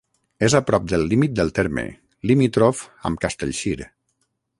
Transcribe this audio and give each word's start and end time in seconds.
És 0.45 0.53
a 0.59 0.61
prop 0.69 0.87
del 0.93 1.03
límit 1.11 1.35
del 1.39 1.51
terme, 1.59 1.83
limítrof 2.31 2.81
amb 3.11 3.21
Castellcir. 3.27 3.77